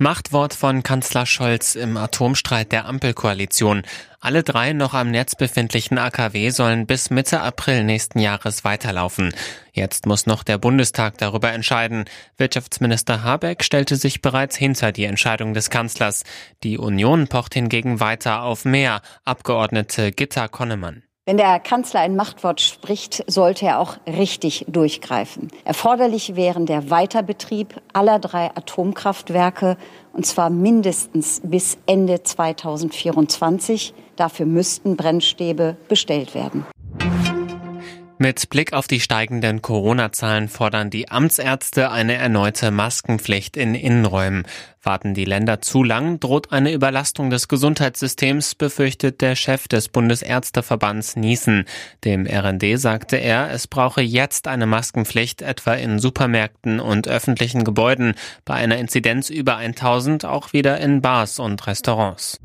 [0.00, 3.82] Machtwort von Kanzler Scholz im Atomstreit der Ampelkoalition.
[4.20, 9.34] Alle drei noch am Netz befindlichen AKW sollen bis Mitte April nächsten Jahres weiterlaufen.
[9.72, 12.04] Jetzt muss noch der Bundestag darüber entscheiden.
[12.36, 16.22] Wirtschaftsminister Habeck stellte sich bereits hinter die Entscheidung des Kanzlers.
[16.62, 19.02] Die Union pocht hingegen weiter auf mehr.
[19.24, 21.02] Abgeordnete Gitta Konnemann.
[21.28, 25.48] Wenn der Kanzler ein Machtwort spricht, sollte er auch richtig durchgreifen.
[25.66, 29.76] Erforderlich wären der Weiterbetrieb aller drei Atomkraftwerke,
[30.14, 33.92] und zwar mindestens bis Ende 2024.
[34.16, 36.64] Dafür müssten Brennstäbe bestellt werden.
[38.20, 44.44] Mit Blick auf die steigenden Corona-Zahlen fordern die Amtsärzte eine erneute Maskenpflicht in Innenräumen.
[44.82, 51.14] Warten die Länder zu lang, droht eine Überlastung des Gesundheitssystems, befürchtet der Chef des Bundesärzteverbands
[51.14, 51.66] Niesen.
[52.04, 58.14] Dem RND sagte er, es brauche jetzt eine Maskenpflicht, etwa in Supermärkten und öffentlichen Gebäuden,
[58.44, 62.40] bei einer Inzidenz über 1000 auch wieder in Bars und Restaurants.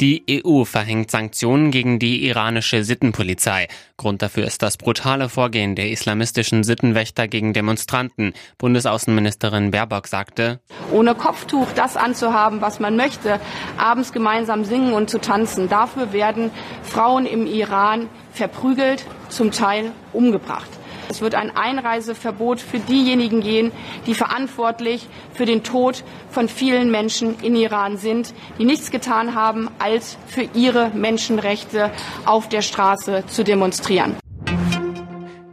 [0.00, 3.68] Die EU verhängt Sanktionen gegen die iranische Sittenpolizei.
[3.98, 8.32] Grund dafür ist das brutale Vorgehen der islamistischen Sittenwächter gegen Demonstranten.
[8.56, 13.40] Bundesaußenministerin Baerbock sagte, ohne Kopftuch das anzuhaben, was man möchte,
[13.76, 16.50] abends gemeinsam singen und zu tanzen, dafür werden
[16.82, 20.79] Frauen im Iran verprügelt, zum Teil umgebracht.
[21.10, 23.72] Es wird ein Einreiseverbot für diejenigen gehen,
[24.06, 29.68] die verantwortlich für den Tod von vielen Menschen in Iran sind, die nichts getan haben,
[29.80, 31.90] als für ihre Menschenrechte
[32.26, 34.14] auf der Straße zu demonstrieren.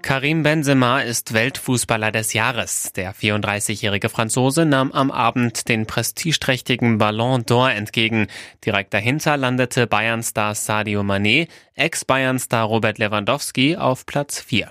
[0.00, 2.92] Karim Benzema ist Weltfußballer des Jahres.
[2.94, 8.26] Der 34-jährige Franzose nahm am Abend den prestigeträchtigen Ballon d'Or entgegen.
[8.64, 14.70] Direkt dahinter landete Bayern-Star Sadio Mané, Ex-Bayern-Star Robert Lewandowski auf Platz 4.